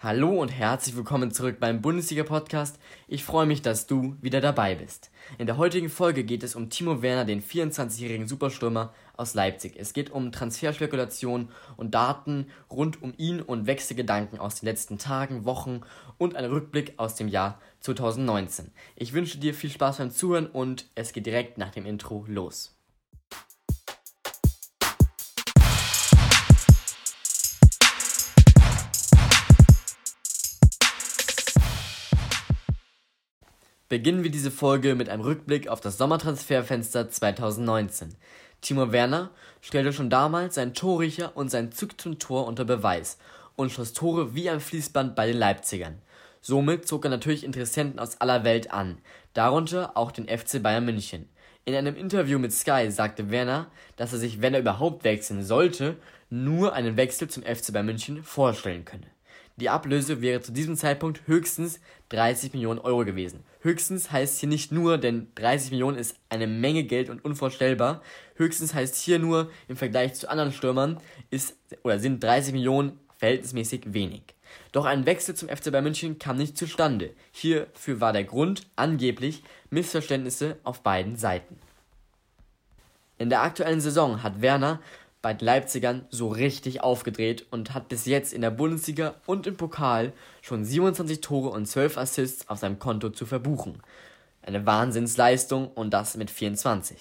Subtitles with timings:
[0.00, 2.78] Hallo und herzlich willkommen zurück beim Bundesliga-Podcast.
[3.08, 5.10] Ich freue mich, dass du wieder dabei bist.
[5.38, 9.74] In der heutigen Folge geht es um Timo Werner, den 24-jährigen Superstürmer aus Leipzig.
[9.76, 15.44] Es geht um Transferspekulationen und Daten rund um ihn und Wechselgedanken aus den letzten Tagen,
[15.44, 15.80] Wochen
[16.16, 18.70] und einen Rückblick aus dem Jahr 2019.
[18.94, 22.77] Ich wünsche dir viel Spaß beim Zuhören und es geht direkt nach dem Intro los.
[33.88, 38.16] Beginnen wir diese Folge mit einem Rückblick auf das Sommertransferfenster 2019.
[38.60, 39.30] Timo Werner
[39.62, 43.16] stellte schon damals sein Torriecher und sein Zug zum Tor unter Beweis
[43.56, 46.02] und schoss Tore wie am Fließband bei den Leipzigern.
[46.42, 48.98] Somit zog er natürlich Interessenten aus aller Welt an,
[49.32, 51.26] darunter auch den FC Bayern München.
[51.64, 55.96] In einem Interview mit Sky sagte Werner, dass er sich, wenn er überhaupt wechseln sollte,
[56.28, 59.06] nur einen Wechsel zum FC Bayern München vorstellen könne.
[59.56, 63.42] Die Ablöse wäre zu diesem Zeitpunkt höchstens 30 Millionen Euro gewesen.
[63.60, 68.02] Höchstens heißt hier nicht nur, denn 30 Millionen ist eine Menge Geld und unvorstellbar.
[68.36, 73.92] Höchstens heißt hier nur, im Vergleich zu anderen Stürmern ist oder sind 30 Millionen verhältnismäßig
[73.92, 74.22] wenig.
[74.72, 77.10] Doch ein Wechsel zum FC Bayern München kam nicht zustande.
[77.32, 81.58] Hierfür war der Grund angeblich Missverständnisse auf beiden Seiten.
[83.18, 84.80] In der aktuellen Saison hat Werner
[85.20, 89.56] bei den Leipzigern so richtig aufgedreht und hat bis jetzt in der Bundesliga und im
[89.56, 93.82] Pokal schon 27 Tore und 12 Assists auf seinem Konto zu verbuchen.
[94.42, 96.96] Eine Wahnsinnsleistung und das mit 24.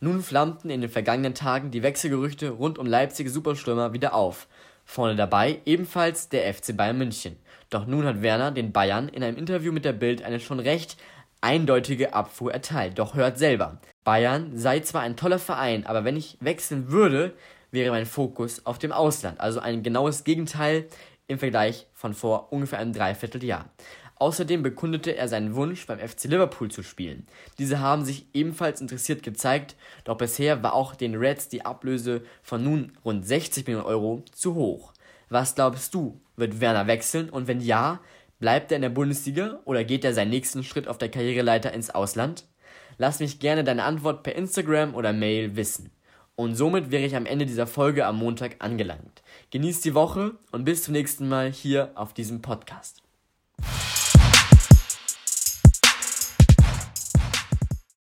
[0.00, 4.46] Nun flammten in den vergangenen Tagen die Wechselgerüchte rund um Leipziger Superstürmer wieder auf.
[4.84, 7.36] Vorne dabei ebenfalls der FC Bayern München.
[7.70, 10.96] Doch nun hat Werner den Bayern in einem Interview mit der Bild eine schon recht
[11.40, 12.98] eindeutige Abfuhr erteilt.
[12.98, 13.78] Doch hört selber.
[14.04, 17.34] Bayern sei zwar ein toller Verein, aber wenn ich wechseln würde,
[17.70, 19.40] wäre mein Fokus auf dem Ausland.
[19.40, 20.86] Also ein genaues Gegenteil
[21.28, 23.70] im Vergleich von vor ungefähr einem Dreivierteljahr.
[24.18, 27.26] Außerdem bekundete er seinen Wunsch, beim FC Liverpool zu spielen.
[27.58, 32.64] Diese haben sich ebenfalls interessiert gezeigt, doch bisher war auch den Reds die Ablöse von
[32.64, 34.94] nun rund 60 Millionen Euro zu hoch.
[35.28, 36.20] Was glaubst du?
[36.36, 37.28] Wird Werner wechseln?
[37.28, 38.00] Und wenn ja,
[38.38, 41.90] bleibt er in der Bundesliga oder geht er seinen nächsten Schritt auf der Karriereleiter ins
[41.90, 42.44] Ausland?
[42.96, 45.90] Lass mich gerne deine Antwort per Instagram oder Mail wissen.
[46.36, 49.22] Und somit wäre ich am Ende dieser Folge am Montag angelangt.
[49.50, 53.05] Genießt die Woche und bis zum nächsten Mal hier auf diesem Podcast.